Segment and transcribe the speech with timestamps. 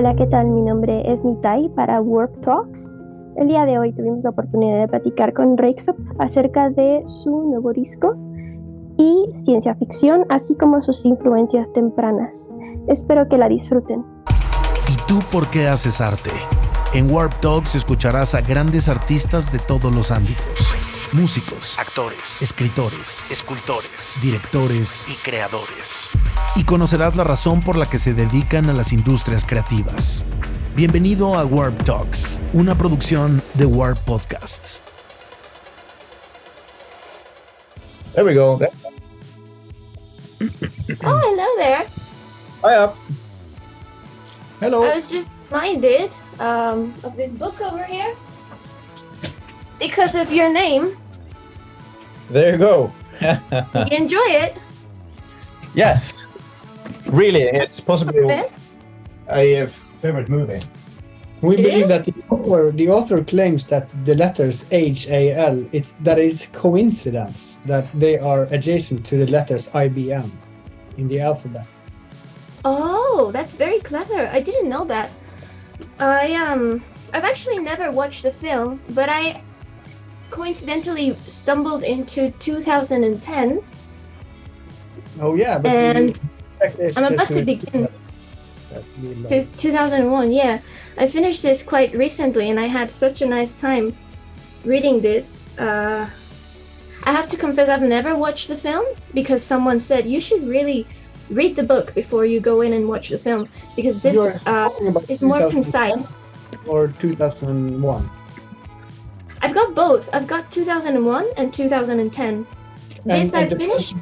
[0.00, 0.46] Hola, ¿qué tal?
[0.46, 2.96] Mi nombre es Nitai para Warp Talks.
[3.36, 7.74] El día de hoy tuvimos la oportunidad de platicar con Rexop acerca de su nuevo
[7.74, 8.16] disco
[8.96, 12.50] y ciencia ficción, así como sus influencias tempranas.
[12.88, 14.02] Espero que la disfruten.
[14.88, 16.30] ¿Y tú por qué haces arte?
[16.94, 20.69] En Warp Talks escucharás a grandes artistas de todos los ámbitos.
[21.12, 26.08] Músicos, actores, escritores, escultores, directores y creadores.
[26.54, 30.24] Y conocerás la razón por la que se dedican a las industrias creativas.
[30.76, 34.82] Bienvenido a Warp Talks, una producción de Warp Podcasts.
[38.14, 38.60] There we go.
[41.02, 41.86] Oh, hello there.
[42.62, 42.94] Hiya.
[44.60, 44.84] Hello.
[44.84, 48.14] I was just reminded um, of this book over here
[49.80, 50.96] because of your name.
[52.28, 52.92] There you go.
[53.20, 54.56] You enjoy it.
[55.74, 56.26] yes.
[57.06, 58.58] Really, it's possibly This?
[59.28, 59.66] a
[60.00, 60.60] favorite movie.
[61.42, 61.88] we It believe is?
[61.88, 66.46] that the author, the author claims that the letters H A L it's that it's
[66.46, 70.30] coincidence that they are adjacent to the letters IBM
[70.98, 71.66] in the alphabet.
[72.64, 74.28] Oh, that's very clever.
[74.32, 75.10] I didn't know that.
[75.98, 76.82] I um,
[77.14, 79.42] I've actually never watched the film, but I
[80.30, 83.62] coincidentally stumbled into 2010,
[85.20, 86.20] Oh yeah, but and
[86.96, 87.88] I'm about to begin.
[88.70, 89.30] That we love.
[89.30, 90.60] to 2001 yeah
[90.96, 93.96] i finished this quite recently and i had such a nice time
[94.64, 96.08] reading this uh,
[97.02, 100.86] i have to confess i've never watched the film because someone said you should really
[101.30, 104.70] read the book before you go in and watch the film because this uh,
[105.08, 106.16] is more concise
[106.66, 108.10] Or 2001.
[109.42, 112.46] I've got both i've got 2001 and 2010
[113.04, 113.96] this i the finished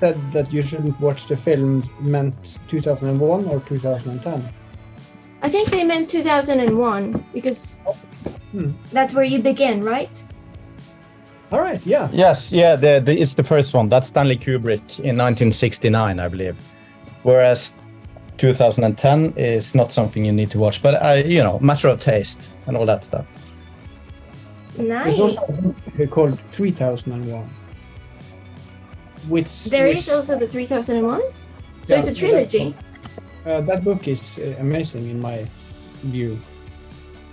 [0.00, 4.48] Said that you shouldn't watch the film meant 2001 or 2010.
[5.42, 7.80] i think they meant 2001 because
[8.52, 8.70] Hmm.
[8.92, 10.10] that's where you begin right
[11.52, 12.08] All right, yeah.
[12.12, 13.88] Yes, yeah, the, the, it's the first one.
[13.88, 16.56] That's Stanley Kubrick in 1969, I believe.
[17.22, 17.76] Whereas
[18.38, 22.50] 2010 is not something you need to watch, but I, you know, matter of taste
[22.66, 23.26] and all that stuff.
[24.78, 27.48] Nice There's also a book called 3001.
[29.28, 31.20] Which There which, is also the 3001.
[31.84, 32.74] So Yeah, it's a trilogy.
[33.46, 35.46] Uh, that book is uh, amazing in my
[36.02, 36.38] view.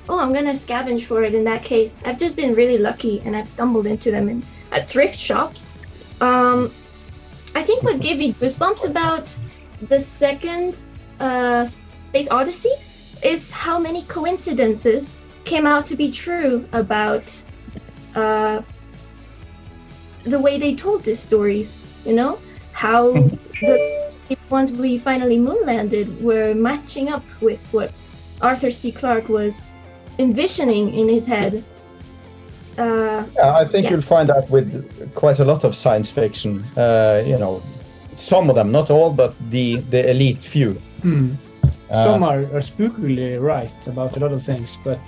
[0.10, 2.02] Oh, I'm gonna scavenge for it in that case.
[2.06, 5.74] I've just been really lucky and I've stumbled into them in at thrift shops.
[6.20, 6.74] Um,
[7.56, 9.38] I think what gave me goosebumps about
[9.82, 10.80] the second
[11.20, 12.74] uh, Space Odyssey
[13.24, 17.44] is how many coincidences came out to be true about
[18.16, 18.62] uh,
[20.24, 21.86] the way they told these stories.
[22.06, 22.40] You know,
[22.74, 23.12] how
[23.62, 24.02] the
[24.50, 27.92] ones we finally moon landed were matching up with what
[28.42, 28.92] Arthur C.
[28.92, 29.74] Clarke was
[30.20, 31.64] envisioning in his head.
[32.78, 33.92] Uh, Yeah, I think Yeah.
[33.92, 34.70] you'll find that with
[35.14, 36.64] quite a lot of science fiction.
[36.78, 37.62] Uh, you know,
[38.16, 40.76] some of them, not all, but the the elite few.
[41.90, 45.00] Uh, Some are, are spookily right about a lot of things, but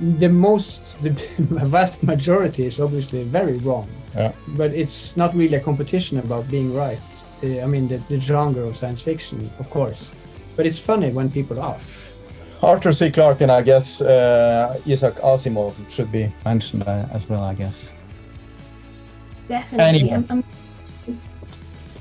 [0.00, 3.88] the most, the vast majority is obviously very wrong.
[4.14, 4.32] Yeah.
[4.48, 7.00] But it's not really a competition about being right.
[7.42, 10.10] Uh, I mean, the, the genre of science fiction, of course.
[10.56, 11.78] But it's funny when people are.
[12.62, 13.10] Arthur C.
[13.10, 17.42] Clarke and I guess uh, Isaac Asimov should be mentioned uh, as well.
[17.42, 17.92] I guess.
[19.46, 20.10] definitely.
[20.10, 20.14] Anyway.
[20.14, 20.26] I'm,
[21.08, 21.20] I'm,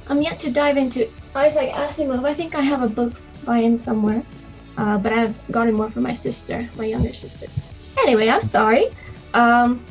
[0.09, 2.25] I'm yet to dive into Isaac Asimov.
[2.25, 3.13] I think I have a book
[3.45, 4.23] by him somewhere,
[4.77, 7.47] uh, but I've gotten more from my sister, my younger sister.
[8.01, 8.87] Anyway, I'm sorry.
[9.33, 9.83] Um,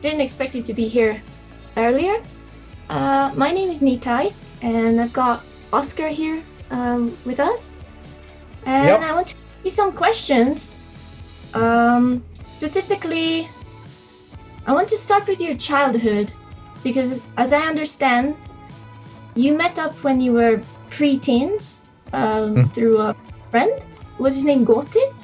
[0.00, 1.22] didn't expect you to be here
[1.76, 2.22] earlier.
[2.88, 7.82] Uh, my name is Nitai, and I've got Oscar here um, with us.
[8.64, 9.00] And Yep.
[9.00, 10.84] I want to ask you some questions.
[11.54, 13.48] Um, specifically,
[14.66, 16.32] I want to start with your childhood
[16.82, 18.36] because, as I understand,
[19.34, 20.60] you met up when you were
[20.90, 23.16] pre-teens um, through a
[23.50, 23.72] friend.
[24.18, 25.14] Was his name Gotti?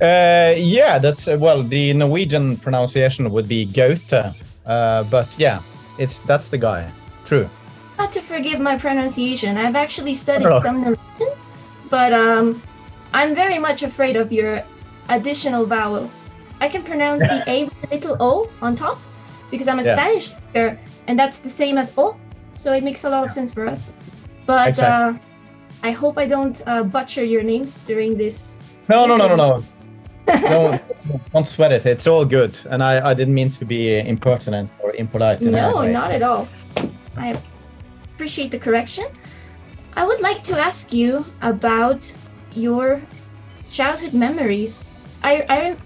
[0.00, 1.62] Uh, yeah, that's uh, well.
[1.62, 4.34] The Norwegian pronunciation would be Gaute,
[4.66, 5.60] uh, but yeah,
[5.98, 6.90] it's that's the guy.
[7.24, 7.48] True.
[7.98, 9.56] Not to forgive my pronunciation.
[9.56, 10.60] I've actually studied Oh.
[10.60, 11.32] some Norwegian,
[11.88, 12.60] but um,
[13.14, 14.62] I'm very much afraid of your
[15.08, 16.34] additional vowels.
[16.60, 18.98] I can pronounce the A with a little O on top
[19.50, 19.96] because I'm a Yeah.
[19.96, 20.78] Spanish speaker,
[21.08, 22.16] and that's the same as O,
[22.52, 23.94] so it makes a lot of sense for us.
[24.44, 25.18] But Exactly.
[25.18, 28.58] uh, I hope I don't uh, butcher your names during this.
[28.88, 29.64] No, no, no, no, no.
[30.28, 30.78] No,
[31.32, 31.86] don't sweat it.
[31.86, 35.40] It's all good, and I, I didn't mean to be impertinent or impolite.
[35.42, 35.92] In No, any way.
[35.92, 36.48] not at all.
[37.16, 37.34] I
[38.14, 39.06] appreciate the correction.
[39.94, 42.12] I would like to ask you about
[42.54, 43.02] your
[43.70, 44.94] childhood memories.
[45.22, 45.76] I, I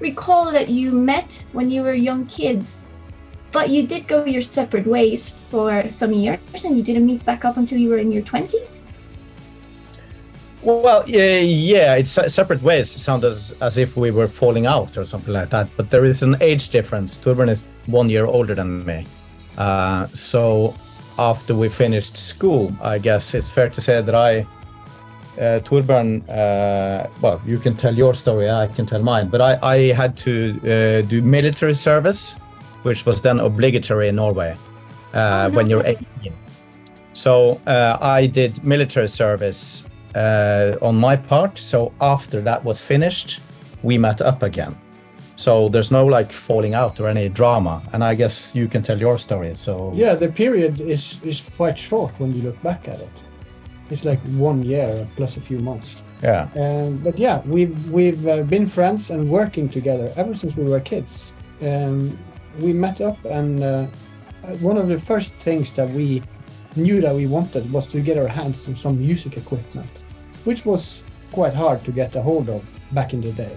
[0.00, 2.86] recall that you met when you were young kids,
[3.52, 7.44] but you did go your separate ways for some years and you didn't meet back
[7.44, 8.84] up until you were in your 20s.
[10.64, 12.90] Well, yeah, yeah, it's separate ways.
[12.90, 15.68] Sound as, as if we were falling out or something like that.
[15.76, 17.18] But there is an age difference.
[17.18, 19.06] Torbjörn is one year older than me.
[19.58, 20.74] Uh, so
[21.18, 24.46] after we finished school, I guess it's fair to say that I,
[25.38, 25.60] uh,
[26.32, 30.16] uh, well, you can tell your story, I can tell mine, but I, I had
[30.18, 32.36] to uh, do military service,
[32.84, 34.56] which was then obligatory in Norway
[35.12, 35.56] uh, oh, no.
[35.56, 36.32] when you're 18.
[37.12, 39.84] So uh, I did military service
[40.14, 41.58] uh, on my part.
[41.58, 43.40] So after that was finished,
[43.82, 44.76] we met up again.
[45.36, 47.82] So there's no like falling out or any drama.
[47.92, 49.54] And I guess you can tell your story.
[49.54, 53.22] So yeah, the period is is quite short when you look back at it.
[53.90, 56.02] It's like one year plus a few months.
[56.22, 56.48] Yeah.
[56.56, 60.80] Um, but yeah, we've we've uh, been friends and working together ever since we were
[60.80, 61.32] kids.
[61.60, 62.16] Um,
[62.60, 63.86] we met up, and uh,
[64.60, 66.22] one of the first things that we
[66.76, 70.04] knew that we wanted was to get our hands on some music equipment
[70.44, 72.62] which was quite hard to get a hold of
[72.92, 73.56] back in the day.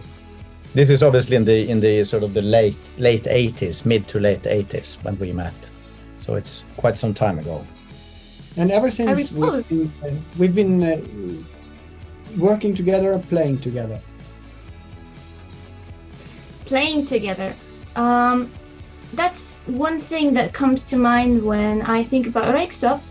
[0.73, 4.19] This is obviously in the in the sort of the late late 80s, mid to
[4.19, 5.71] late 80s when we met.
[6.17, 7.65] So it's quite some time ago.
[8.57, 10.99] And ever since we've been, uh, we've been uh,
[12.37, 13.99] working together, playing together.
[16.65, 17.53] Playing together.
[17.95, 18.51] Um,
[19.13, 23.01] that's one thing that comes to mind when I think about Röyksopp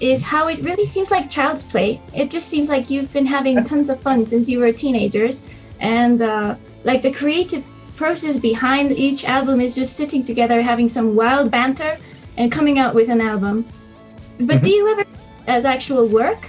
[0.00, 2.00] is how it really seems like child's play.
[2.14, 5.44] It just seems like you've been having tons of fun since you were teenagers,
[5.80, 7.64] and uh, like the creative
[7.96, 11.96] process behind each album is just sitting together, having some wild banter,
[12.36, 13.64] and coming out with an album.
[14.38, 14.64] But mm-hmm.
[14.64, 15.04] do you ever,
[15.46, 16.48] as actual work?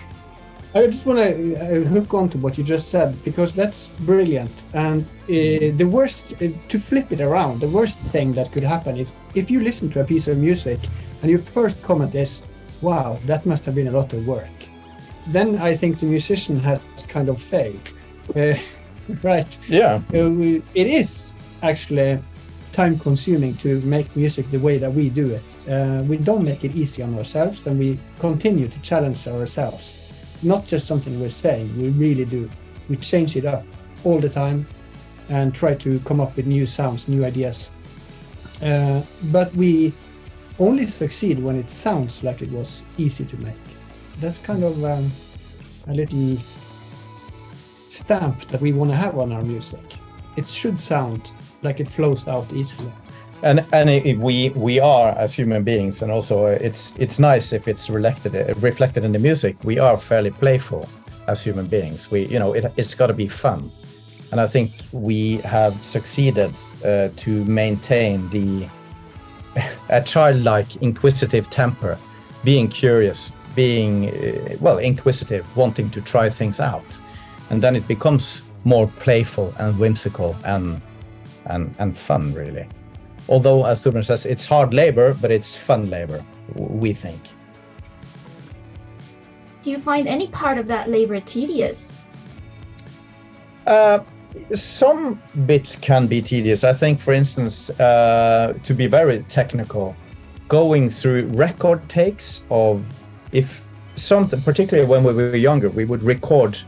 [0.75, 4.51] I just want to uh, hook on to what you just said because that's brilliant.
[4.73, 8.97] And uh, the worst, uh, to flip it around, the worst thing that could happen
[8.97, 10.79] is if you listen to a piece of music
[11.21, 12.41] and your first comment is,
[12.81, 14.49] wow, that must have been a lot of work.
[15.27, 17.89] Then I think the musician has kind of failed.
[18.35, 18.55] Uh,
[19.23, 19.57] right?
[19.69, 20.01] Yeah.
[20.13, 22.19] Uh, it is actually
[22.73, 25.57] time consuming to make music the way that we do it.
[25.71, 29.99] Uh, we don't make it easy on ourselves and we continue to challenge ourselves.
[30.43, 32.49] Not just something we're saying, we really do.
[32.89, 33.63] We change it up
[34.03, 34.67] all the time
[35.29, 37.69] and try to come up with new sounds, new ideas.
[38.61, 39.93] Uh, but we
[40.59, 43.55] only succeed when it sounds like it was easy to make.
[44.19, 45.11] That's kind of um,
[45.87, 46.37] a little
[47.89, 49.83] stamp that we want to have on our music.
[50.37, 51.31] It should sound
[51.63, 52.91] like it flows out easily.
[53.43, 57.67] And and it, we we are as human beings, and also it's it's nice if
[57.67, 58.33] it's reflected
[58.63, 59.55] reflected in the music.
[59.63, 60.87] We are fairly playful
[61.27, 62.09] as human beings.
[62.11, 63.71] We you know it, it's got to be fun,
[64.31, 66.53] and I think we have succeeded
[66.83, 68.67] uh, to maintain the
[69.89, 71.97] a childlike, inquisitive temper,
[72.43, 77.01] being curious, being, uh, well, inquisitive, wanting to try things out.
[77.49, 80.81] And then it becomes more playful and whimsical and,
[81.45, 82.67] and, and fun, really.
[83.27, 86.23] Although, as Torbjörn says, it's hard labor, but it's fun labor,
[86.55, 87.21] we think.
[89.63, 91.97] Do you find any part of that labor tedious?
[93.65, 93.99] Uh,
[94.53, 96.63] some bits can be tedious.
[96.63, 99.95] I think, for instance, uh, to be very technical,
[100.47, 102.85] going through record takes of
[103.31, 103.65] if
[103.95, 106.59] something, particularly when we were younger, we would record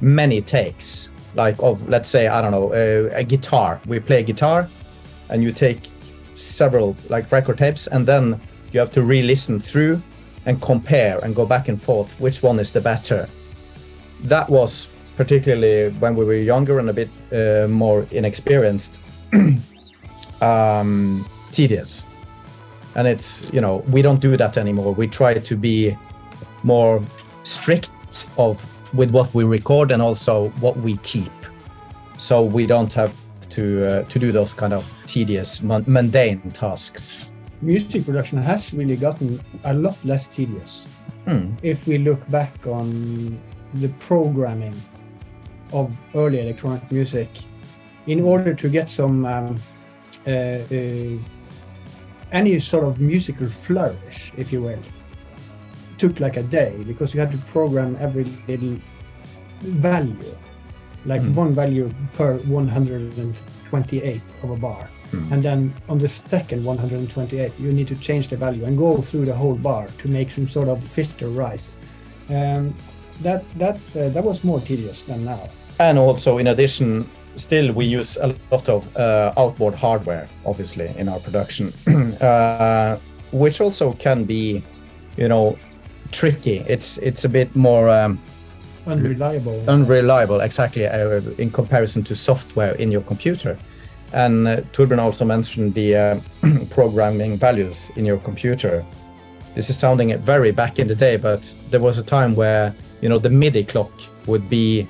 [0.00, 3.80] many takes, like of let's say I don't know uh, a guitar.
[3.86, 4.68] We play a guitar,
[5.28, 5.88] and you take
[6.38, 8.40] several like record tapes, and then
[8.72, 10.00] you have to re-listen through
[10.46, 13.28] and compare and go back and forth which one is the better.
[14.22, 19.00] That was particularly when we were younger and a bit uh, more inexperienced,
[20.40, 22.06] um, tedious.
[22.94, 24.94] And it's, you know, we don't do that anymore.
[24.94, 25.96] We try to be
[26.62, 27.02] more
[27.42, 27.90] strict
[28.36, 28.64] of
[28.94, 31.32] with what we record and also what we keep.
[32.16, 33.14] So we don't have
[33.50, 37.32] to uh, to do those kind of tedious, mundane tasks.
[37.60, 40.86] Music production has really gotten a lot less tedious.
[41.24, 41.54] Hmm.
[41.62, 43.38] If we look back on
[43.74, 44.74] the programming
[45.72, 47.28] of early electronic music
[48.06, 49.60] in order to get some um,
[50.26, 51.18] uh, uh,
[52.32, 54.82] any sort of musical flourish, if you will,
[55.98, 58.78] took like a day because you had to program every little
[59.60, 60.36] value,
[61.08, 61.34] like mm.
[61.34, 64.88] one value per 128th of a bar.
[65.12, 65.32] Mm.
[65.32, 69.24] And then on the second 128th, you need to change the value and go through
[69.24, 71.78] the whole bar to make some sort of filter rise.
[72.28, 72.74] Um,
[73.22, 75.48] that that uh, that was more tedious than now.
[75.80, 81.08] And also, in addition, still we use a lot of uh, outboard hardware, obviously, in
[81.08, 81.72] our production,
[82.20, 82.98] uh,
[83.32, 84.62] which also can be,
[85.16, 85.56] you know,
[86.12, 86.64] tricky.
[86.68, 87.88] It's it's a bit more.
[87.88, 88.20] Um,
[88.88, 89.62] unreliable.
[89.68, 93.56] Unreliable exactly uh, in comparison to software in your computer.
[94.12, 96.20] And uh, Torbjörn also mentioned the uh,
[96.70, 98.84] programming values in your computer.
[99.54, 103.08] This is sounding very back in the day but there was a time where you
[103.08, 103.90] know the midi clock
[104.26, 104.86] would be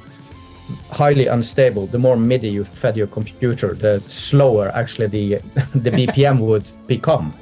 [0.90, 1.87] highly unstable.
[1.87, 5.35] The more midi you fed your computer the slower actually the
[5.75, 7.33] the bpm would become.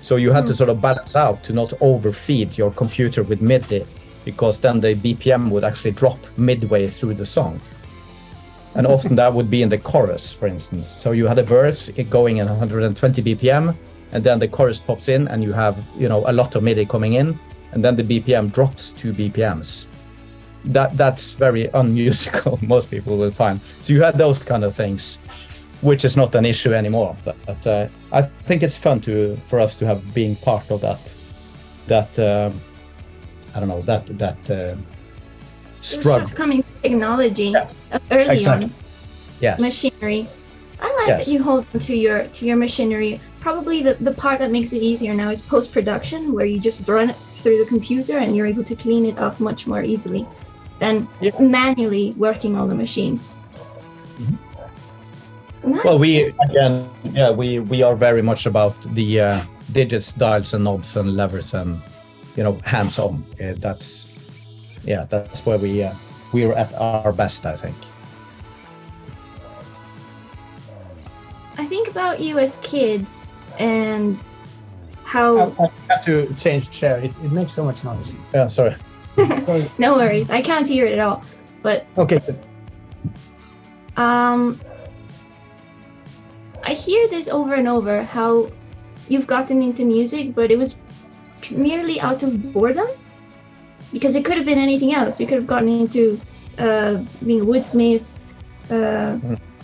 [0.00, 0.54] So you had to hmm.
[0.54, 3.84] sort of balance out to not overfeed your computer with midi
[4.24, 7.60] because then the BPM would actually drop midway through the song.
[8.74, 10.88] And often that would be in the chorus, for instance.
[10.98, 13.76] So you had a verse going at 120 BPM,
[14.12, 16.86] and then the chorus pops in, and you have you know a lot of MIDI
[16.86, 17.38] coming in,
[17.72, 19.86] and then the BPM drops two BPMs.
[20.64, 22.58] That that's very unmusical.
[22.62, 23.60] Most people will find.
[23.82, 27.14] So you had those kind of things, which is not an issue anymore.
[27.24, 30.80] But, but uh, I think it's fun to for us to have being part of
[30.80, 31.14] that
[31.88, 32.18] that.
[32.18, 32.50] Uh,
[33.54, 34.76] I don't know that that uh,
[35.80, 36.28] struggle.
[36.34, 37.68] coming technology yeah.
[38.10, 38.66] early exactly.
[38.66, 38.74] on.
[39.40, 39.60] Yes.
[39.60, 40.28] Machinery.
[40.80, 41.26] I like yes.
[41.26, 43.20] that you hold on to your to your machinery.
[43.40, 46.88] Probably the, the part that makes it easier now is post production, where you just
[46.88, 50.26] run it through the computer and you're able to clean it off much more easily
[50.78, 51.32] than yeah.
[51.40, 53.38] manually working on the machines.
[54.18, 55.72] Mm-hmm.
[55.72, 55.84] Nice.
[55.84, 59.40] Well, we again, yeah, we we are very much about the uh,
[59.72, 61.80] digits, dials, and knobs and levers and
[62.36, 63.24] you know hands on.
[63.40, 64.06] Uh, that's
[64.84, 65.94] yeah, that's where we uh,
[66.32, 67.76] we're at our best, I think.
[71.58, 74.20] I think about you as kids and
[75.04, 75.54] how.
[75.60, 76.98] I, have to change chair.
[76.98, 78.12] It, it makes so much noise.
[78.32, 78.74] Yeah, sorry.
[79.78, 80.30] no worries.
[80.30, 81.22] I can't hear it at all.
[81.62, 82.18] But okay.
[82.18, 82.38] Good.
[83.96, 84.58] Um,
[86.64, 88.50] I hear this over and over how
[89.08, 90.78] you've gotten into music, but it was
[91.50, 92.86] merely out of boredom
[93.92, 95.20] because it could have been anything else.
[95.20, 96.20] You could have gotten into
[96.58, 98.32] uh, being a woodsmith,
[98.70, 99.18] uh,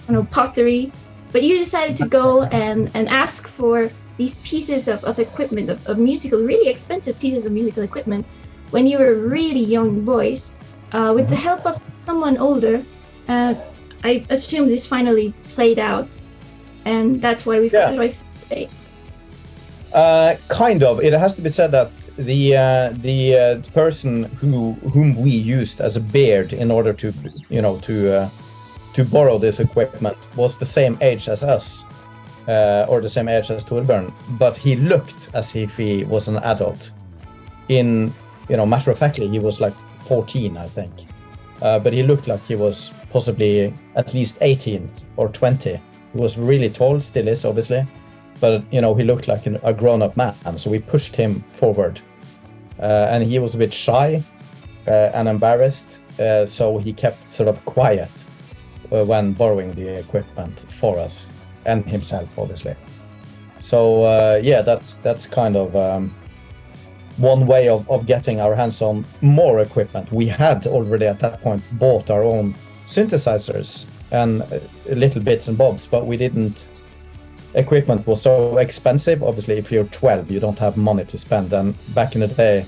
[0.08, 0.92] I know, pottery,
[1.32, 5.86] but you decided to go and, and ask for these pieces of, of equipment, of,
[5.86, 8.26] of musical, really expensive pieces of musical equipment
[8.70, 10.56] when you were really young boys.
[10.90, 11.44] Uh, with the mm-hmm.
[11.44, 12.82] help of someone older,
[13.28, 13.54] uh,
[14.02, 16.08] I assume this finally played out,
[16.84, 17.90] and that's why we've yeah.
[17.90, 18.70] got Roix today.
[19.92, 21.02] Uh, kind of.
[21.02, 25.80] It has to be said that the uh, the uh, person who whom we used
[25.80, 27.12] as a beard in order to
[27.48, 28.30] you know to uh,
[28.92, 31.84] to borrow this equipment was the same age as us,
[32.48, 36.36] uh, or the same age as Torbjörn, but he looked as if he was an
[36.38, 36.92] adult.
[37.68, 38.12] In
[38.50, 40.92] you know, matter of factly, he was like 14, I think,
[41.62, 45.70] uh, but he looked like he was possibly at least 18 or 20.
[45.70, 45.80] He
[46.12, 47.86] was really tall, still is obviously
[48.40, 52.00] but you know he looked like an, a grown-up man so we pushed him forward.
[52.80, 54.22] Uh, and he was a bit shy
[54.86, 58.10] uh, and embarrassed uh, so he kept sort of quiet
[58.92, 61.30] uh, when borrowing the equipment for us
[61.66, 62.74] and himself obviously.
[63.60, 66.14] So uh, yeah that's that's kind of um,
[67.16, 70.12] one way of, of getting our hands on more equipment.
[70.12, 72.54] We had already at that point bought our own
[72.86, 76.68] synthesizers and uh, little bits and bobs but we didn't
[77.58, 79.22] equipment was so expensive.
[79.22, 81.52] Obviously, if you're 12, you don't have money to spend.
[81.52, 82.66] And back in the day,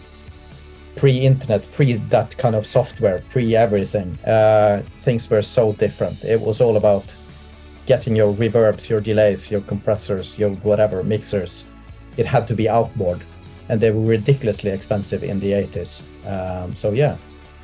[0.97, 6.25] pre-internet, pre that kind of software, pre everything, uh, things were so different.
[6.25, 7.17] It was all about
[7.87, 11.65] getting your reverbs, your delays, your compressors, your whatever mixers.
[12.17, 13.23] It had to be outboard,
[13.69, 16.05] and they were ridiculously expensive in the 80s.
[16.27, 17.17] Um, so yeah.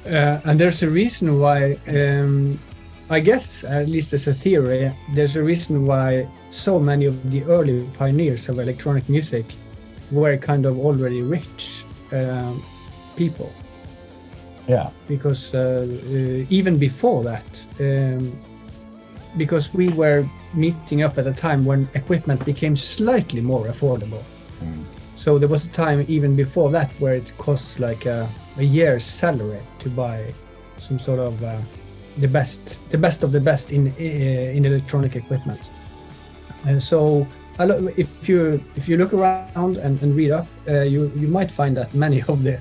[0.06, 2.58] Uh, and there's a reason why um,
[3.08, 7.44] I guess, at least as a theory, there's a reason why so many of the
[7.44, 9.46] early pioneers of electronic music
[10.10, 12.64] were kind of already rich um,
[13.16, 13.52] people.
[14.66, 14.90] Yeah.
[15.06, 18.36] Because uh, uh, even before that, um,
[19.36, 24.22] because we were meeting up at a time when equipment became slightly more affordable.
[24.64, 24.82] Mm.
[25.14, 29.04] So there was a time even before that where it cost like a, a year's
[29.04, 30.34] salary to buy
[30.78, 31.44] some sort of.
[32.18, 35.60] The best, the best of the best in in electronic equipment.
[36.66, 37.26] And so,
[37.58, 41.76] if you if you look around and, and read up, uh, you you might find
[41.76, 42.58] that many of the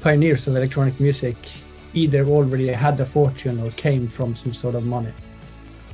[0.00, 1.36] pioneers of electronic music
[1.94, 5.12] either already had a fortune or came from some sort of money.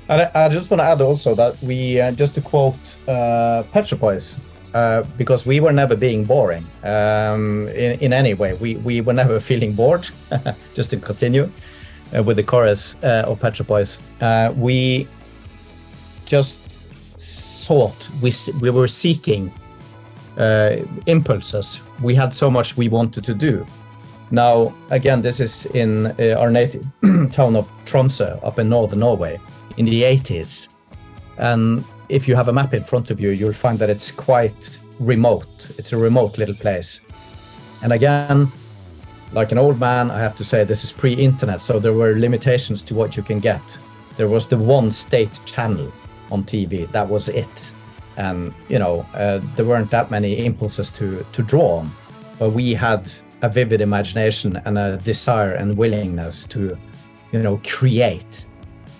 [0.08, 3.64] And I, I just want to add also that we, uh, just to quote uh,
[3.98, 4.38] Boys,
[4.74, 8.54] uh, because we were never being boring um, in, in any way.
[8.54, 10.08] We, we were never feeling bored,
[10.74, 11.50] just to continue
[12.24, 14.00] with the chorus uh, of Pet Boys.
[14.20, 15.08] Uh, we
[16.24, 16.78] just
[17.18, 19.52] sought, we, we were seeking
[20.36, 21.80] uh, impulses.
[22.02, 23.66] We had so much we wanted to do.
[24.30, 26.84] Now, again, this is in uh, our native
[27.30, 29.38] town of Tromsø, up in northern Norway,
[29.76, 30.68] in the 80s.
[31.38, 34.80] And if you have a map in front of you, you'll find that it's quite
[34.98, 35.70] remote.
[35.78, 37.00] It's a remote little place.
[37.82, 38.50] And again,
[39.36, 42.18] like an old man, I have to say this is pre internet, so there were
[42.18, 43.78] limitations to what you can get.
[44.16, 45.92] There was the one state channel
[46.30, 47.72] on TV, that was it.
[48.16, 51.90] And, you know, uh, there weren't that many impulses to, to draw on.
[52.38, 53.10] But we had
[53.42, 56.78] a vivid imagination and a desire and willingness to,
[57.30, 58.46] you know, create.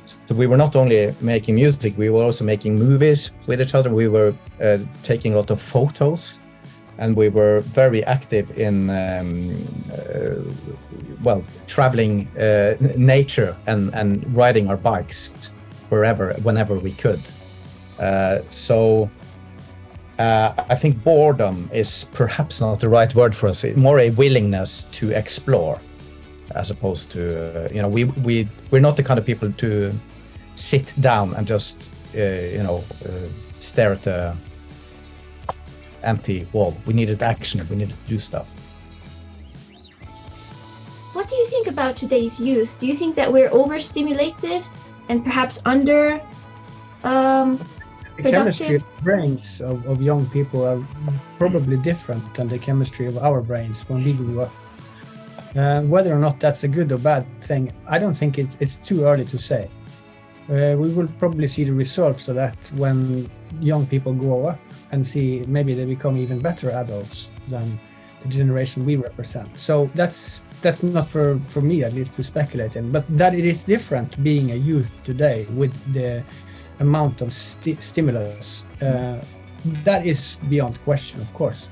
[0.05, 3.89] So we were not only making music, we were also making movies with each other.
[3.89, 6.41] We were uh, taking a lot of photos,
[6.99, 9.57] and we were very active in, um,
[9.93, 10.37] uh,
[11.23, 15.53] well, traveling uh, nature and and riding our bikes
[15.89, 17.21] wherever, whenever we could.
[17.99, 19.11] Uh, so
[20.19, 23.65] uh, I think boredom is perhaps not the right word for us.
[23.77, 25.79] More a willingness to explore,
[26.55, 29.93] as opposed to uh, you know we we we're not the kind of people to
[30.57, 32.83] sit down and just uh, you know
[33.61, 34.35] stare at the
[36.07, 36.77] empty wall.
[36.87, 37.61] We needed action.
[37.69, 38.49] We needed to do stuff.
[41.13, 42.79] What do you think about today's youth?
[42.79, 44.69] Do you think that we're overstimulated
[45.09, 46.21] and perhaps under
[47.05, 47.59] um,
[48.17, 50.83] the chemistry of brains of, of young people are
[51.39, 54.53] probably different than the chemistry of our brains when we grew up.
[55.55, 58.77] Uh, whether or not that's a good or bad thing, I don't think it's it's
[58.77, 59.71] too early to say.
[60.49, 63.29] Uh, we will probably see the results of that when
[63.61, 64.61] young people grow up
[64.93, 67.79] and see maybe they become even better adults than
[68.23, 69.57] the generation we represent.
[69.57, 73.45] So that's that's not for, for me at least to speculate in, but that it
[73.45, 76.25] is different being a youth today with the
[76.81, 78.65] amount of sti stimulus.
[78.81, 79.21] Uh,
[79.85, 81.69] that is beyond question, of course.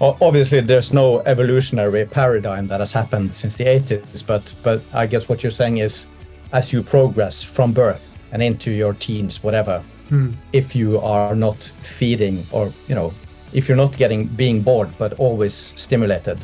[0.00, 5.28] Obviously, there's no evolutionary paradigm that has happened since the 80s, but but I guess
[5.28, 6.06] what you're saying is,
[6.52, 10.32] as you progress from birth and into your teens, whatever, hmm.
[10.52, 13.12] if you are not feeding or you know,
[13.52, 16.38] if you're not getting being bored but always stimulated,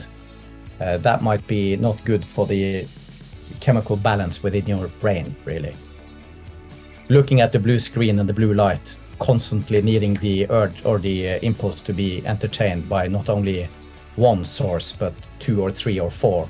[0.80, 2.86] uh, that might be not good for the
[3.60, 5.74] chemical balance within your brain, really
[7.12, 11.30] looking at the blue screen and the blue light, constantly needing the urge or the
[11.30, 13.68] uh, impulse to be entertained by not only
[14.16, 16.48] one source but two or three or four.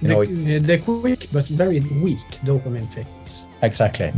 [0.00, 3.08] You the, know, the quick but very weak dopamine fix.
[3.62, 4.12] Exactly.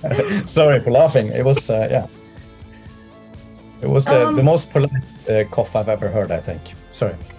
[0.46, 1.28] Sorry for laughing.
[1.28, 2.06] It was uh, yeah.
[3.82, 4.90] It was the, um, the most polite
[5.28, 6.30] uh, cough I've ever heard.
[6.30, 6.60] I think.
[6.90, 7.14] Sorry.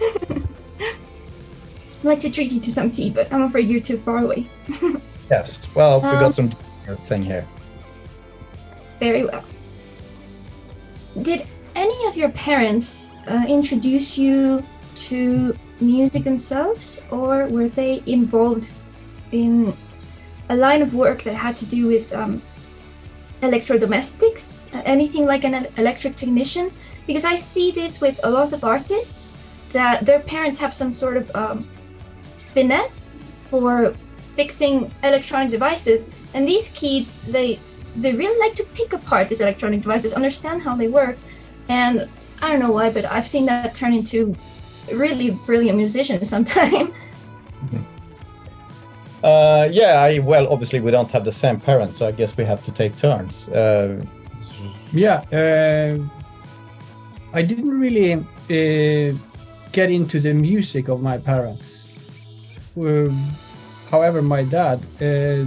[0.80, 4.46] I'd like to treat you to some tea, but I'm afraid you're too far away.
[5.30, 5.68] yes.
[5.74, 6.50] Well, we got um, some
[7.06, 7.46] thing here.
[8.98, 9.44] Very well.
[11.22, 18.72] Did any of your parents uh, introduce you to music themselves, or were they involved
[19.30, 19.74] in
[20.48, 22.42] a line of work that had to do with um,
[23.42, 26.70] electrodomestics, uh, anything like an electric technician?
[27.06, 29.28] Because I see this with a lot of artists
[29.72, 31.68] that their parents have some sort of um,
[32.52, 33.94] finesse for
[34.34, 36.10] fixing electronic devices.
[36.34, 37.58] And these kids, they
[37.94, 41.18] they really like to pick apart these electronic devices, understand how they work.
[41.68, 42.08] And
[42.40, 44.34] I don't know why, but I've seen that turn into
[44.90, 46.94] really brilliant musicians sometime.
[49.22, 52.44] Uh, yeah, I, well, obviously we don't have the same parents, so I guess we
[52.44, 53.48] have to take turns.
[53.48, 54.02] Uh,
[54.92, 55.98] yeah, uh,
[57.32, 59.16] I didn't really uh,
[59.72, 61.82] get into the music of my parents
[63.90, 65.44] however, my dad uh,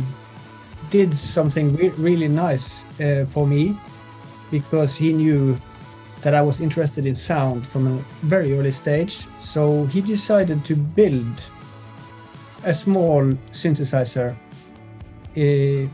[0.90, 3.76] did something re really nice uh, for me
[4.52, 5.60] because he knew
[6.22, 9.28] that I was interested in sound from a very early stage.
[9.40, 11.36] So he decided to build
[12.66, 13.24] a small
[13.54, 14.36] synthesizer
[15.38, 15.90] uh,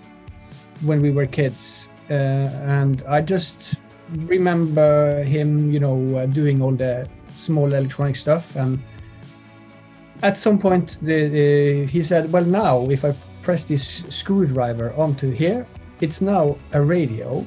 [0.82, 1.90] when we were kids.
[2.10, 3.76] Uh, and I just
[4.26, 7.08] remember him, you know, uh, doing all the
[7.38, 8.82] small electronic stuff and
[10.24, 15.32] at some point, the, the, he said, "Well, now if I press this screwdriver onto
[15.32, 15.66] here,
[16.00, 17.46] it's now a radio,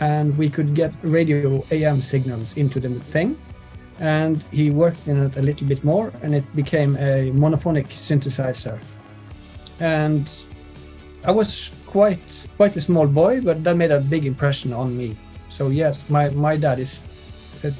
[0.00, 3.36] and we could get radio AM signals into the thing."
[4.02, 8.78] And he worked in it a little bit more, and it became a monophonic synthesizer.
[9.80, 10.28] and
[11.24, 15.16] I was quite quite a small boy, but that made a big impression on me.
[15.50, 17.02] So yes, my my dad is
[17.62, 17.72] a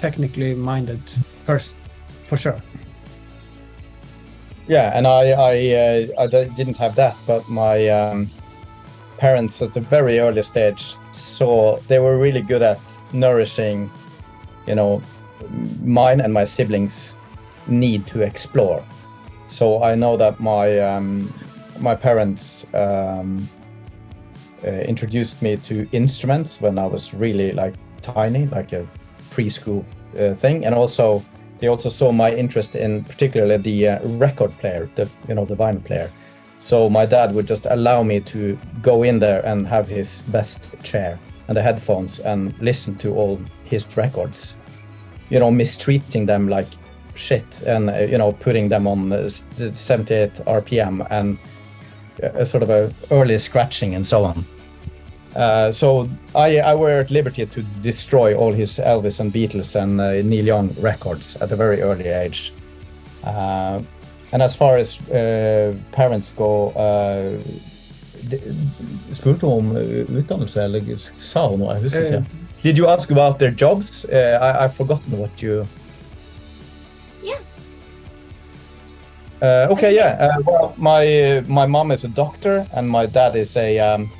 [0.00, 1.02] technically minded
[1.44, 1.76] person
[2.28, 2.60] for sure.
[4.68, 8.30] Yeah, and I I, uh, I didn't have that, but my um,
[9.18, 12.80] parents at a very early stage saw they were really good at
[13.12, 13.90] nourishing,
[14.66, 15.02] you know,
[15.82, 17.16] mine and my siblings'
[17.66, 18.84] need to explore.
[19.46, 21.32] So I know that my um,
[21.78, 23.48] my parents um,
[24.64, 28.86] uh, introduced me to instruments when I was really like tiny, like a
[29.30, 29.84] preschool
[30.18, 31.24] uh, thing, and also
[31.60, 35.56] they also saw my interest in particularly the uh, record player, the you know the
[35.56, 36.10] vinyl player.
[36.58, 40.64] So my dad would just allow me to go in there and have his best
[40.82, 44.56] chair and the headphones and listen to all his records.
[45.30, 46.68] You know, mistreating them like
[47.14, 51.38] shit and uh, you know putting them on uh, 78 RPM and
[52.22, 54.44] a sort of a early scratching and so on.
[55.36, 60.00] Uh, so I, I were at liberty to destroy all his Elvis and Beatles and
[60.00, 62.52] uh, Neil Young records at a very early age.
[63.22, 63.82] Uh,
[64.32, 67.40] and as far as uh, parents go uh,
[69.10, 69.76] Spurte hun om
[70.16, 70.82] utdannelse, eller
[71.18, 71.72] sa hun noe?
[71.76, 72.47] Jeg husker ikke.
[72.62, 74.04] Did you ask about their jobs?
[74.06, 75.66] I, I've forgotten what you
[77.22, 77.38] Yeah.
[79.40, 80.16] Uh, okay, yeah.
[80.18, 84.10] Uh, well, my my mom is a doctor, and my dad is a um,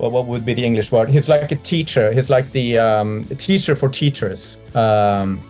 [0.00, 1.08] well, what would be the English word?
[1.08, 2.12] He's like a teacher.
[2.12, 5.40] He's like the um, teacher for teachers, um,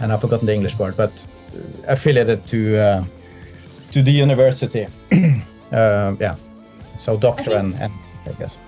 [0.00, 1.26] and I've forgotten the English word, but
[1.88, 3.04] affiliated to uh,
[3.92, 4.86] to the university.
[5.72, 6.36] uh, yeah,
[6.98, 7.92] so doctor and, and
[8.26, 8.58] I guess.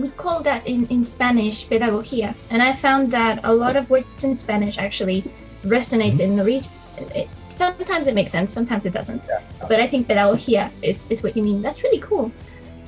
[0.00, 4.24] We call that in, in Spanish pedagogía, and I found that a lot of words
[4.24, 5.24] in Spanish actually
[5.62, 6.20] resonate mm-hmm.
[6.20, 6.72] in Norwegian.
[7.14, 9.22] It, sometimes it makes sense, sometimes it doesn't.
[9.28, 9.42] Yeah.
[9.68, 11.62] But I think pedagogía is, is what you mean.
[11.62, 12.32] That's really cool.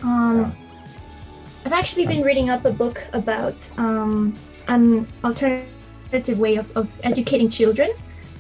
[0.03, 0.51] Um, yeah.
[1.65, 4.35] I've actually been reading up a book about um,
[4.69, 7.91] an alternative way of, of educating children.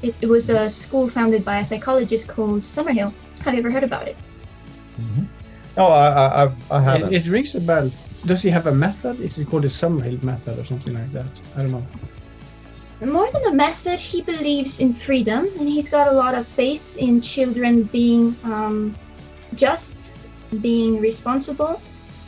[0.02, 3.12] It, it, was a school founded by a psychologist called Summerhill.
[3.44, 4.16] Have you ever heard about it?
[5.00, 5.24] Mm-hmm.
[5.76, 7.12] Oh, I, I, I haven't.
[7.12, 7.90] It, it rings a bell.
[8.24, 9.20] Does he have a method?
[9.20, 11.26] Is it called the Summerhill method or something like that?
[11.56, 11.86] I don't know
[13.06, 16.96] more than a method, he believes in freedom and he's got a lot of faith
[16.96, 18.94] in children being um,
[19.54, 20.16] just,
[20.60, 21.82] being responsible,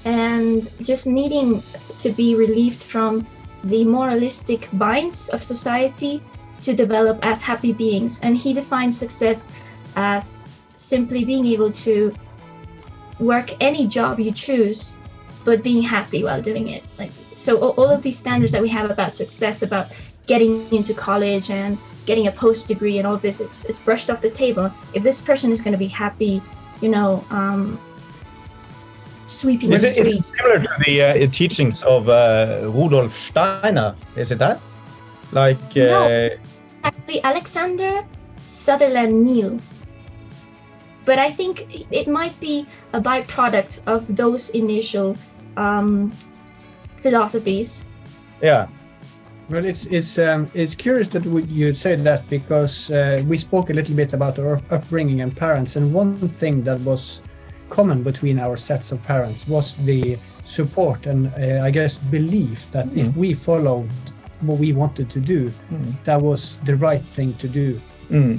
[0.04, 1.62] and just needing
[1.98, 3.26] to be relieved from
[3.62, 6.20] the moralistic binds of society
[6.60, 8.22] to develop as happy beings.
[8.22, 9.52] And he defines success
[9.96, 12.14] as simply being able to
[13.18, 14.98] work any job you choose,
[15.44, 16.84] but being happy while doing it.
[16.98, 19.88] Like so, all of these standards that we have about success, about
[20.26, 24.20] getting into college and getting a post degree and all this it's, it's brushed off
[24.20, 24.72] the table.
[24.92, 26.42] If this person is going to be happy
[26.80, 27.80] you know um,
[29.26, 33.96] sweeping is the it, similar to the uh, teachings of uh, rudolf steiner?
[34.16, 34.60] Is it that?
[35.32, 36.30] Like uh, no,
[36.84, 38.04] actually alexander
[38.46, 39.58] sutherland neill
[41.04, 45.16] but i think it might be a byproduct of those initial
[45.56, 46.12] um,
[46.96, 47.86] philosophies
[48.42, 48.66] yeah
[49.50, 53.74] well, it's it's um, it's curious that you say that because uh, we spoke a
[53.74, 57.20] little bit about our upbringing and parents, and one thing that was
[57.68, 62.86] common between our sets of parents was the support and uh, I guess belief that
[62.86, 62.96] mm.
[62.96, 63.90] if we followed
[64.40, 66.04] what we wanted to do, mm.
[66.04, 67.80] that was the right thing to do.
[68.10, 68.38] Mm.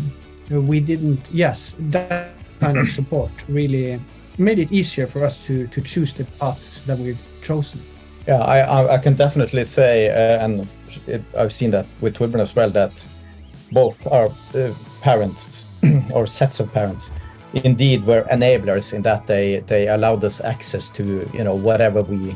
[0.50, 1.22] We didn't.
[1.32, 4.00] Yes, that kind of support really
[4.38, 7.82] made it easier for us to to choose the paths that we've chosen.
[8.28, 10.68] Yeah, I, I can definitely say, uh, and
[11.06, 13.08] it, I've seen that with Torbjörn as well, that
[13.72, 15.68] both our uh, parents
[16.12, 17.12] or sets of parents
[17.54, 22.36] indeed were enablers in that they they allowed us access to you know whatever we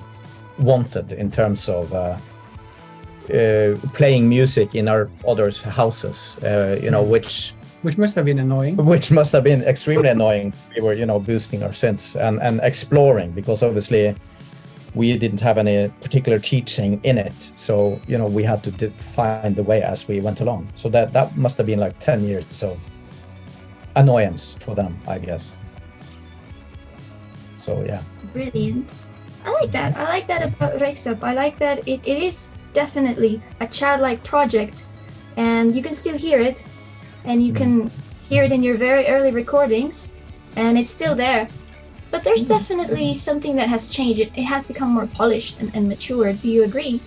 [0.59, 2.17] wanted in terms of uh,
[3.33, 7.09] uh, playing music in our others' houses, uh, you know, mm.
[7.09, 8.75] which which must have been annoying.
[8.75, 10.53] Which must have been extremely annoying.
[10.75, 14.15] We were, you know, boosting our sense and and exploring because obviously
[14.95, 17.53] we didn't have any particular teaching in it.
[17.55, 20.67] So you know we had to find the way as we went along.
[20.75, 22.77] So that that must have been like 10 years of
[23.95, 25.55] annoyance for them i guess.
[27.57, 28.01] So yeah.
[28.33, 28.89] Brilliant.
[29.45, 29.97] I like that.
[29.97, 34.85] I like that about Röyksopp i like that it, it is definitely a childlike project
[35.37, 36.63] and you can still hear it
[37.25, 37.57] and you mm.
[37.57, 37.91] can
[38.29, 40.15] hear it in your very early recordings
[40.55, 41.47] and it's still there
[42.11, 42.57] but there's mm-hmm.
[42.57, 44.19] definitely something that has changed.
[44.19, 46.33] It, it has become more polished and, and mature.
[46.33, 47.01] Do you agree?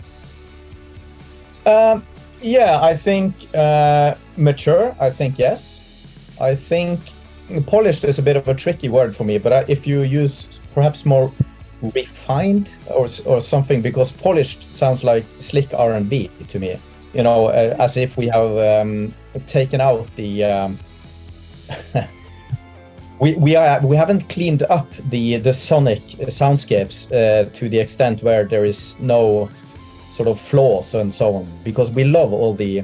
[1.67, 2.05] Um,
[2.41, 4.95] yeah, I think uh, mature.
[5.01, 5.83] I think yes.
[6.41, 7.01] I think
[7.67, 11.05] polished is a bit of a tricky word for me, but if you use perhaps
[11.05, 11.33] more
[11.95, 16.79] refined or or something, because polished sounds like slick R and B to me.
[17.13, 19.15] You know, uh, as if we have um,
[19.47, 20.45] taken out the.
[20.45, 20.79] Um,
[23.21, 28.23] we, we are we haven't cleaned up the the sonic soundscapes uh, to the extent
[28.23, 29.49] where there is no
[30.11, 32.83] sort of flaws and so on because we love all the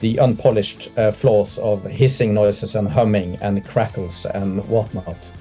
[0.00, 5.32] the unpolished uh, flaws of hissing noises and humming and crackles and whatnot.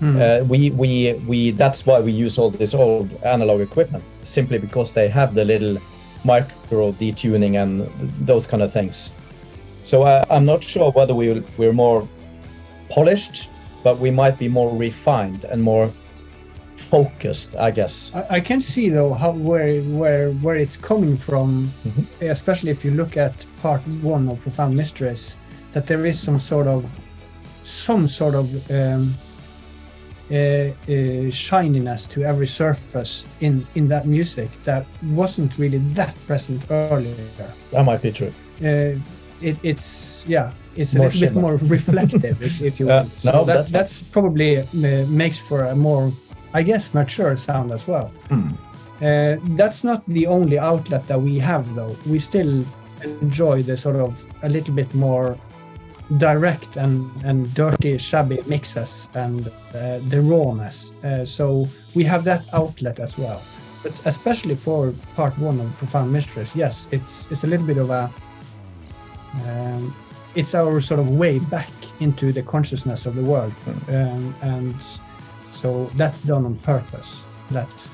[0.00, 0.20] Mm.
[0.20, 4.92] Uh, we we we that's why we use all this old analog equipment simply because
[4.92, 5.78] they have the little
[6.26, 7.88] micro detuning and
[8.26, 9.14] those kind of things.
[9.84, 12.08] So uh, I'm not sure whether we we're more
[12.90, 13.48] polished,
[13.84, 15.92] but we might be more refined and more
[16.74, 18.12] focused, I guess.
[18.14, 22.26] I, I can see though how where where where it's coming from, mm-hmm.
[22.26, 25.36] especially if you look at part one of Profound Mysteries,
[25.72, 26.84] that there is some sort of
[27.64, 29.14] some sort of um,
[30.30, 36.62] uh, uh, shininess to every surface in in that music that wasn't really that present
[36.70, 37.14] earlier.
[37.70, 38.32] That might be true.
[38.60, 38.98] Uh,
[39.40, 41.32] it, it's yeah, it's a little shimmer.
[41.32, 43.20] bit more reflective, if, if, you want.
[43.20, 46.12] So no, that, that's, that's probably uh, makes for a more
[46.56, 48.10] I guess, mature sound as well.
[48.30, 48.56] Mm.
[49.02, 51.94] Uh, that's not the only outlet that we have, though.
[52.06, 52.64] We still
[53.02, 55.36] enjoy the sort of a little bit more
[56.18, 60.92] direct and, and dirty, shabby mixes and uh, the rawness.
[61.02, 63.42] Uh, so we have that outlet as well.
[63.82, 67.90] But especially for part one of Profound Mysteries, yes, it's it's a little bit of
[67.90, 68.10] a
[69.46, 69.94] um,
[70.34, 73.88] it's our sort of way back into the consciousness of the world, mm.
[73.88, 74.74] um, and
[75.50, 77.22] so that's done on purpose.
[77.50, 77.88] That.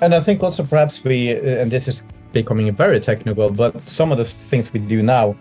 [0.00, 4.10] And I think also perhaps we, uh, and this is becoming very technical, but some
[4.10, 5.36] of the things we do now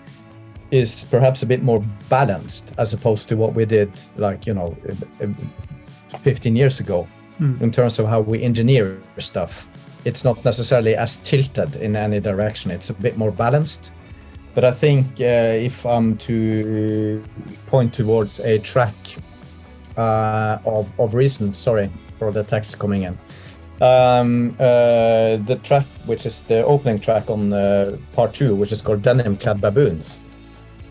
[0.74, 4.76] is perhaps a bit more balanced as opposed to what we did like you know
[6.22, 7.08] 15 years ago
[7.40, 7.62] mm.
[7.62, 9.70] in terms of how we engineer stuff
[10.06, 13.92] it's not necessarily as tilted in any direction it's a bit more balanced
[14.56, 17.24] but i think uh, if i'm to
[17.68, 18.96] point towards a track
[19.98, 21.54] uh, of, of reason.
[21.54, 23.18] Sorry for the text coming in.
[23.82, 28.82] Um, uh, the track, which is the opening track on uh, part two, which is
[28.82, 30.26] called Denim Clad Baboons.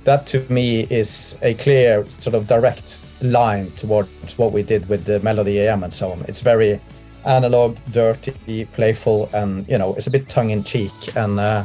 [0.04, 5.04] That to me is a clear, sort of direct line towards what we did with
[5.04, 6.24] the Melody AM and so on.
[6.26, 6.80] It's very
[7.24, 10.92] analog, dirty, playful, and you know, it's a bit tongue in cheek.
[11.16, 11.64] And uh,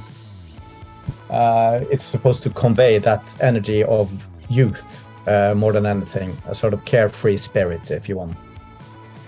[1.29, 6.73] uh, it's supposed to convey that energy of youth uh, more than anything, a sort
[6.73, 8.37] of carefree spirit, if you want.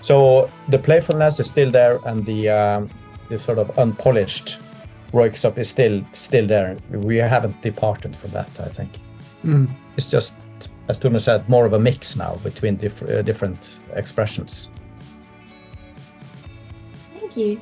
[0.01, 2.89] So the playfulness is still there, and the um,
[3.27, 4.59] the sort of unpolished
[5.11, 6.77] Röyksopp is still still there.
[6.91, 8.59] We haven't departed from that.
[8.59, 8.99] I think
[9.43, 9.69] mm.
[9.97, 10.35] it's just,
[10.87, 14.69] as Tuma said, more of a mix now between diff- uh, different expressions.
[17.19, 17.61] Thank you.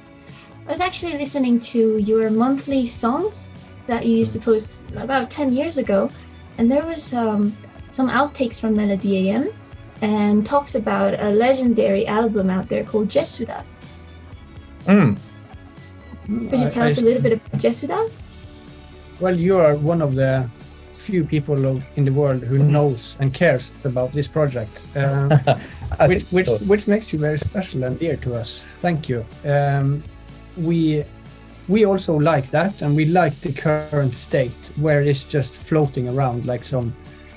[0.68, 3.54] I was actually listening to your monthly songs
[3.88, 6.12] that you used to post about 10 years ago,
[6.58, 7.56] and there was um,
[7.92, 9.50] some outtakes from Melody AM
[10.02, 13.96] and talks about a legendary album out there called Jesudas.
[14.86, 15.18] Mm.
[16.28, 18.26] Could you tell I, us a little bit about Jesudas?
[19.20, 20.48] Well, you are one of the
[20.98, 25.58] few people in the world who knows and cares about this project, uh,
[26.08, 26.58] which which so.
[26.66, 28.64] which makes you very special and dear to us.
[28.82, 29.26] Thank you.
[29.46, 30.04] Um,
[30.58, 31.06] we
[31.68, 36.46] we also like that, and we like the current state where it's just floating around
[36.46, 36.94] like some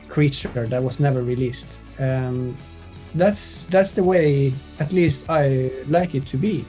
[0.08, 1.80] creature that was never released.
[1.98, 2.56] Um,
[3.14, 6.64] that's that's the way, at least I like it to be.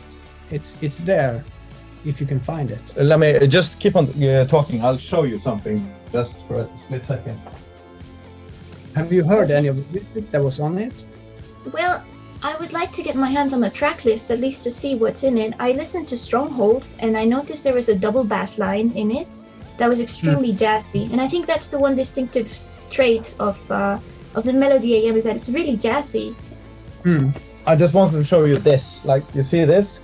[0.52, 1.44] It's it's there,
[2.06, 2.82] if you can find it.
[2.96, 4.84] Let me just keep on uh, talking.
[4.84, 5.78] I'll show you something
[6.12, 7.40] just for a split second.
[8.96, 10.94] Have you heard any of it that was on it?
[11.72, 12.04] Well,
[12.44, 14.96] I would like to get my hands on the track list at least to see
[14.96, 15.54] what's in it.
[15.60, 19.38] I listened to Stronghold and I noticed there was a double bass line in it
[19.78, 20.58] that was extremely mm.
[20.58, 21.12] jazzy.
[21.12, 22.52] And I think that's the one distinctive
[22.90, 24.00] trait of uh,
[24.34, 26.34] of the Melody AM is that it's really jazzy.
[27.04, 27.36] Mm.
[27.66, 29.06] I just wanted to show you this.
[29.06, 30.02] Like you see this?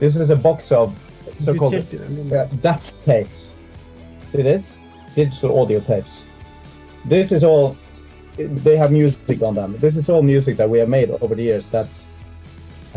[0.00, 0.92] This is a box of
[1.38, 3.56] so-called uh, DAT tapes.
[4.32, 4.78] See this?
[5.14, 6.26] Digital audio tapes.
[7.04, 7.76] This is all.
[8.36, 9.76] They have music on them.
[9.78, 11.88] This is all music that we have made over the years that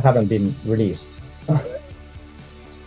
[0.01, 1.11] haven't been released.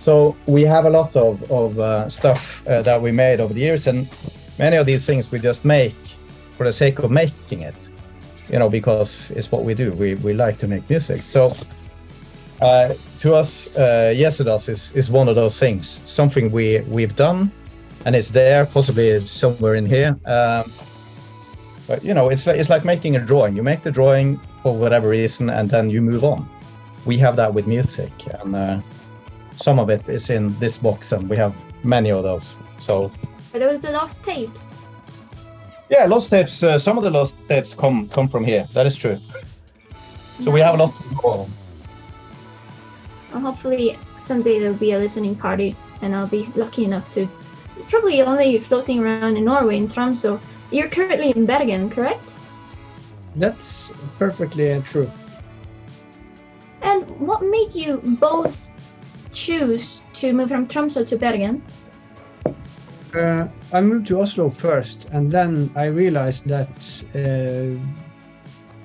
[0.01, 3.61] So we have a lot of, of uh, stuff uh, that we made over the
[3.61, 4.09] years, and
[4.59, 5.95] many of these things we just make
[6.57, 7.91] for the sake of making it,
[8.49, 9.93] you know, because it's what we do.
[9.93, 11.21] We, we like to make music.
[11.21, 11.53] So
[12.61, 17.51] uh, to us, uh, Jesudas is, is one of those things, something we, we've done,
[18.05, 20.17] and it's there, possibly it's somewhere in here.
[20.27, 20.73] Um,
[21.91, 23.57] But you know, it's it's like making a drawing.
[23.57, 26.49] You make the drawing for whatever reason, and then you move on.
[27.05, 28.79] We have that with music, and uh,
[29.57, 32.59] some of it is in this box, and we have many of those.
[32.79, 33.11] So,
[33.53, 34.79] are those the lost tapes?
[35.91, 36.63] Yeah, lost tapes.
[36.63, 38.67] Uh, some of the lost tapes come come from here.
[38.73, 39.19] That is true.
[40.39, 40.55] So nice.
[40.55, 41.39] we have a lot to go on.
[41.39, 41.49] Well,
[43.33, 47.29] hopefully someday there'll be a listening party, and I'll be lucky enough to.
[47.77, 50.41] It's probably only floating around in Norway in Tromsø.
[50.71, 52.35] You're currently in Bergen, correct?
[53.37, 55.11] That's perfectly true.
[56.83, 58.71] And what made you both
[59.33, 61.63] choose to move from Tromsø to Bergen?
[63.15, 67.79] Uh, I moved to Oslo first, and then I realized that uh,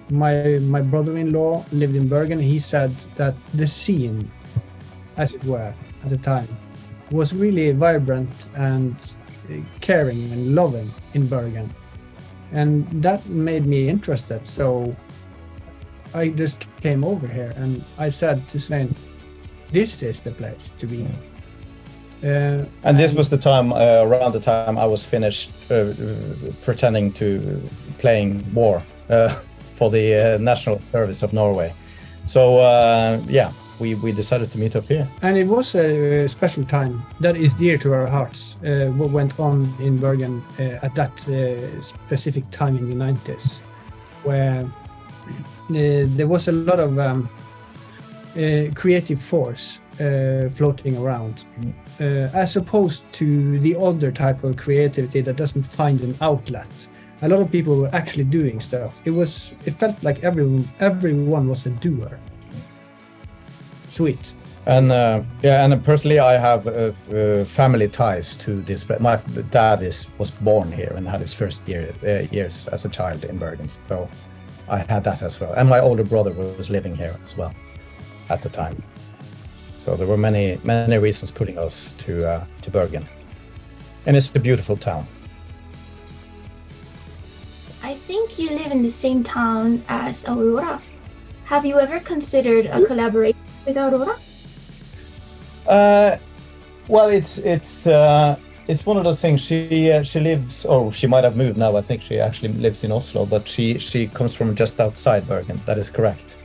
[0.09, 2.39] my my brother-in-law lived in Bergen.
[2.39, 4.31] He said that the scene,
[5.17, 6.47] as it were, at the time,
[7.11, 8.95] was really vibrant and
[9.81, 11.69] caring and loving in Bergen,
[12.51, 14.45] and that made me interested.
[14.47, 14.95] So
[16.13, 18.95] I just came over here, and I said to Svein,
[19.71, 21.07] "This is the place to be."
[22.23, 25.93] Uh, and this was the time uh, around the time I was finished uh,
[26.61, 27.61] pretending to
[27.99, 29.35] playing war uh,
[29.75, 31.73] for the uh, national service of Norway.
[32.25, 35.07] So uh, yeah, we, we decided to meet up here.
[35.21, 38.55] And it was a special time that is dear to our hearts.
[38.61, 41.19] what went on in Bergen at that
[41.81, 43.59] specific time in the 90s,
[44.23, 44.65] where
[45.69, 47.29] there was a lot of um,
[48.75, 49.79] creative force
[50.51, 51.45] floating around.
[51.59, 56.67] Mm uh, as opposed to the other type of creativity that doesn't find an outlet.
[57.21, 59.01] A lot of people were actually doing stuff.
[59.05, 62.19] It was it felt like everyone everyone was a doer.
[63.89, 64.33] Sweet.
[64.65, 68.85] And uh, yeah, and personally, I have uh, uh family ties to this.
[68.99, 69.17] My
[69.51, 73.23] dad is was born here and had his first year uh, years as a child
[73.23, 74.09] in Bergen, so
[74.67, 75.53] I had that as well.
[75.53, 77.53] And my older brother was living here as well
[78.29, 78.81] at the time.
[79.75, 83.05] So there were many many reasons putting us to uh, to Bergen,
[84.07, 85.05] and it's a beautiful town.
[88.37, 90.81] You live in the same town as Aurora.
[91.45, 94.19] Have you ever considered a collaboration with Aurora?
[95.65, 96.17] Uh,
[96.89, 98.35] well, it's it's uh,
[98.67, 99.39] it's one of those things.
[99.39, 101.77] She uh, she lives, or she might have moved now.
[101.77, 105.61] I think she actually lives in Oslo, but she she comes from just outside Bergen.
[105.65, 106.37] That is correct.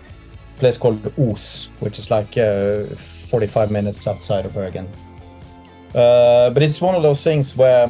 [0.56, 4.86] A place called Os, which is like uh, 45 minutes outside of Bergen.
[5.92, 7.88] Uh, but it's one of those things where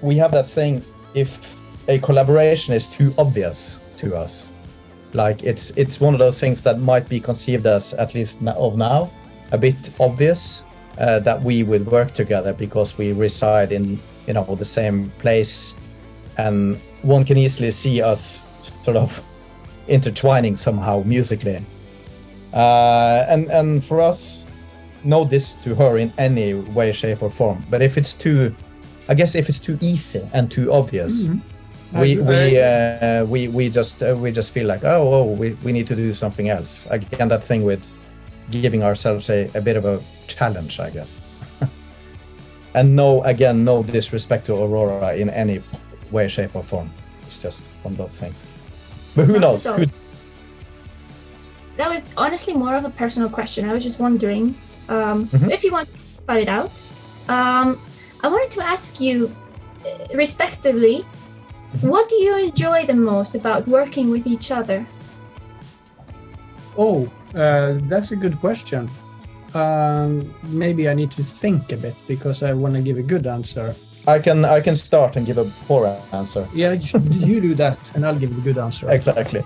[0.00, 0.82] we have that thing
[1.14, 4.50] if a collaboration is too obvious to us
[5.12, 8.76] like it's it's one of those things that might be conceived as at least of
[8.76, 9.10] now
[9.52, 10.64] a bit obvious
[10.98, 15.74] uh, that we would work together because we reside in you know the same place
[16.38, 19.22] and one can easily see us sort of
[19.88, 21.62] intertwining somehow musically
[22.52, 24.46] uh, and and for us,
[25.04, 27.64] no this to her in any way, shape, or form.
[27.70, 28.54] But if it's too,
[29.08, 31.40] I guess if it's too easy and too obvious, mm-hmm.
[31.94, 35.72] We we uh, we we just uh, we just feel like oh oh we, we
[35.72, 36.86] need to do something else.
[36.90, 37.90] Again, that thing with
[38.50, 41.16] giving ourselves a, a bit of a challenge, I guess.
[42.74, 45.62] and no, again, no disrespect to Aurora in any
[46.10, 46.90] way, shape, or form.
[47.26, 48.46] It's just one of those things.
[49.14, 49.64] But who knows?
[49.64, 49.86] Who,
[51.76, 53.68] that was honestly more of a personal question.
[53.68, 54.54] I was just wondering
[54.88, 55.50] um, mm-hmm.
[55.50, 56.70] if you want to find it out.
[57.28, 57.80] Um,
[58.22, 59.34] I wanted to ask you,
[59.84, 61.04] uh, respectively.
[61.80, 64.86] What do you enjoy the most about working with each other?
[66.76, 68.90] Oh, uh, that's a good question.
[69.54, 73.26] Um, maybe I need to think a bit because I want to give a good
[73.26, 73.74] answer.
[74.06, 76.48] I can I can start and give a poor answer.
[76.54, 78.90] Yeah, you do that, and I'll give a good answer.
[78.90, 79.44] Exactly.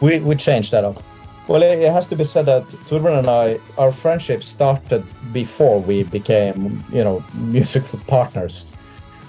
[0.00, 1.02] We we change that up.
[1.48, 6.02] Well, it has to be said that Torbjørn and I, our friendship started before we
[6.02, 8.66] became, you know, musical partners.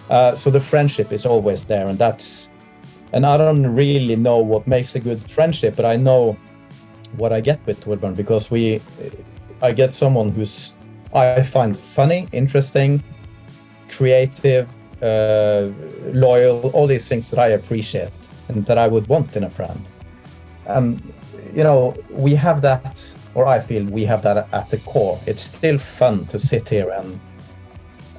[0.09, 2.51] Uh, so the friendship is always there, and that's,
[3.13, 6.37] and I don't really know what makes a good friendship, but I know
[7.17, 8.81] what I get with Torbjørn because we,
[9.61, 10.73] I get someone who's
[11.13, 13.03] I find funny, interesting,
[13.89, 14.69] creative,
[15.01, 15.69] uh,
[16.13, 19.89] loyal, all these things that I appreciate and that I would want in a friend.
[20.67, 21.01] Um,
[21.53, 23.01] you know, we have that,
[23.33, 25.19] or I feel we have that at the core.
[25.25, 27.19] It's still fun to sit here and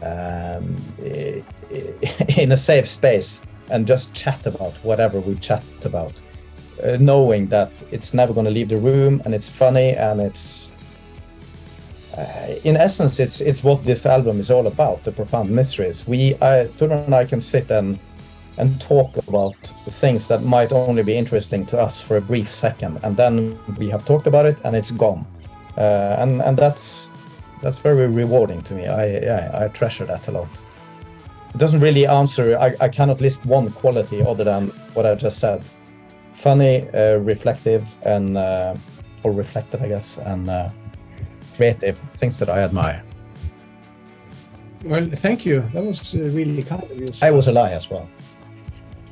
[0.02, 0.76] um,
[2.38, 6.22] in a safe space and just chat about whatever we chat about,
[6.82, 10.70] uh, knowing that it's never going to leave the room and it's funny and it's.
[12.16, 15.04] Uh, in essence, it's it's what this album is all about.
[15.04, 16.08] The profound mysteries.
[16.08, 17.98] We, uh, Torbjørn and I, can sit and
[18.58, 19.54] and talk about
[19.88, 23.88] things that might only be interesting to us for a brief second, and then we
[23.88, 25.24] have talked about it and it's gone.
[25.78, 27.10] Uh, and and that's
[27.62, 28.86] that's very rewarding to me.
[28.86, 30.64] I yeah, I treasure that a lot.
[31.54, 32.56] It doesn't really answer.
[32.58, 35.62] I, I cannot list one quality other than what I just said.
[36.32, 38.74] Funny, uh, reflective, and uh,
[39.24, 40.70] or reflected, I guess, and uh,
[41.54, 43.02] creative things that I admire.
[44.84, 45.60] Well, thank you.
[45.74, 47.06] That was uh, really kind of you.
[47.20, 48.08] I was a lie as well.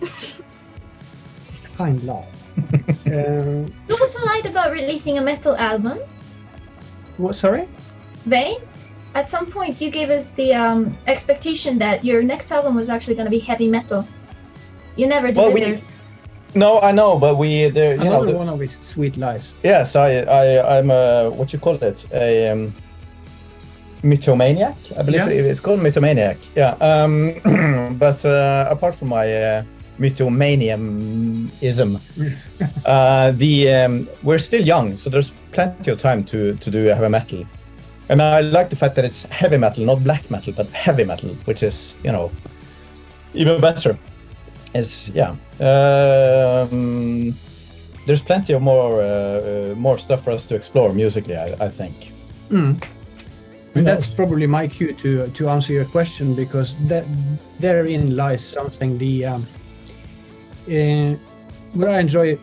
[1.76, 2.26] kind lie.
[3.06, 5.98] um, you also lied about releasing a metal album.
[7.18, 7.34] What?
[7.34, 7.68] Sorry.
[8.28, 8.60] Vane.
[9.14, 13.14] At some point, you gave us the um, expectation that your next album was actually
[13.14, 14.06] going to be heavy metal.
[14.96, 15.36] You never did.
[15.36, 15.80] Well, we,
[16.54, 17.94] no, I know, but we there.
[17.94, 19.52] You Another know, the, one of his sweet lies.
[19.62, 22.74] Yes, I, I, I'm a what you call it a um,
[24.02, 24.76] mythomaniac.
[24.96, 25.50] I believe yeah.
[25.50, 26.38] it's called mythomaniac.
[26.54, 26.76] Yeah.
[26.80, 29.62] Um, but uh, apart from my uh,
[29.98, 32.00] mythomanianism,
[32.86, 37.08] uh, the um, we're still young, so there's plenty of time to to do heavy
[37.08, 37.44] metal.
[38.08, 41.30] And I like the fact that it's heavy metal, not black metal, but heavy metal,
[41.44, 42.30] which is you know
[43.34, 43.98] even better.
[44.74, 45.36] Is yeah.
[45.60, 47.34] Um,
[48.06, 51.36] there's plenty of more uh, uh, more stuff for us to explore musically.
[51.36, 52.12] I, I think.
[52.50, 52.82] Mm.
[53.74, 57.04] And that's probably my cue to to answer your question because that
[57.60, 59.46] therein lies something the um,
[60.66, 61.14] uh,
[61.74, 62.38] what I enjoy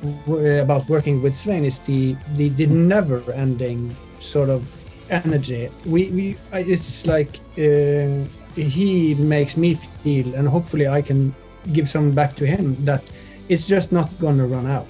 [0.62, 4.62] about working with Svein is the the, the never ending sort of
[5.10, 5.70] energy.
[5.86, 8.26] We we it's like uh,
[8.56, 11.34] he makes me feel, and hopefully I can
[11.74, 13.04] give some back to him that
[13.50, 14.88] it's just not gonna run out.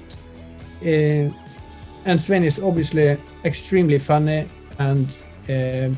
[0.81, 1.31] Uh,
[2.05, 4.47] and Svein is obviously extremely funny
[4.77, 5.17] and
[5.49, 5.89] uh,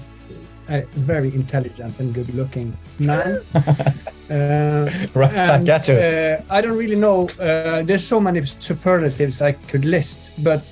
[0.69, 3.41] a very intelligent and good-looking man.
[3.55, 7.27] uh, right and, uh, I don't really know.
[7.39, 10.63] Uh, there's so many superlatives I could list, but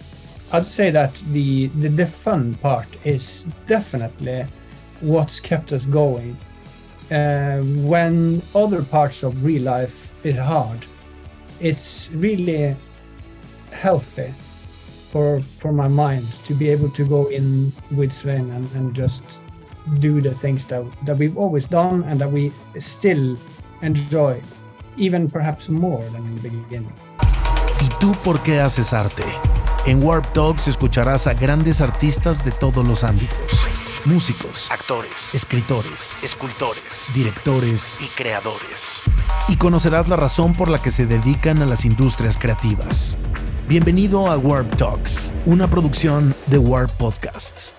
[0.51, 4.45] I'd say that the, the, the fun part is definitely
[5.01, 6.37] what's kept us going.
[7.11, 10.85] Uh, when other parts of real life is hard,
[11.59, 12.75] it's really
[13.71, 14.33] healthy
[15.11, 19.23] for for my mind to be able to go in with Svein and, and just
[19.99, 23.37] do the things that, that we've always done and that we still
[23.81, 24.41] enjoy,
[24.97, 26.93] even perhaps more than in the beginning.
[27.81, 29.23] ¿Y tú por qué haces arte?
[29.87, 33.37] En Warp Talks escucharás a grandes artistas de todos los ámbitos.
[34.05, 39.03] Músicos, actores, escritores, escultores, directores y creadores.
[39.47, 43.19] Y conocerás la razón por la que se dedican a las industrias creativas.
[43.67, 47.75] Bienvenido a Warp Talks, una producción de Warp Podcasts.